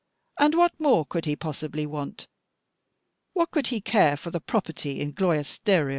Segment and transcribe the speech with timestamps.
[0.39, 2.25] and what more could he possibly want?
[3.33, 5.89] What could he care for the property in Gloisterio?